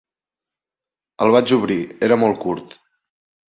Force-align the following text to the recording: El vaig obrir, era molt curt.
El 1.27 1.35
vaig 1.37 1.53
obrir, 1.59 1.79
era 2.11 2.19
molt 2.25 2.43
curt. 2.47 2.77